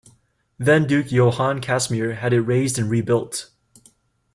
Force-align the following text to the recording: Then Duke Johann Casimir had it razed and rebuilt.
Then 0.57 0.87
Duke 0.87 1.11
Johann 1.11 1.61
Casimir 1.61 2.15
had 2.15 2.33
it 2.33 2.41
razed 2.41 2.79
and 2.79 2.89
rebuilt. 2.89 3.51